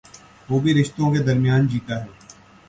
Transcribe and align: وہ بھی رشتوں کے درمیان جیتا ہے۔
وہ 0.49 0.59
بھی 0.59 0.73
رشتوں 0.81 1.11
کے 1.13 1.19
درمیان 1.23 1.67
جیتا 1.67 2.01
ہے۔ 2.01 2.07